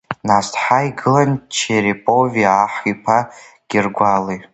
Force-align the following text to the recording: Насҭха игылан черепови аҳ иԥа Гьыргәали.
Насҭха 0.27 0.77
игылан 0.87 1.31
черепови 1.55 2.45
аҳ 2.61 2.73
иԥа 2.91 3.19
Гьыргәали. 3.69 4.37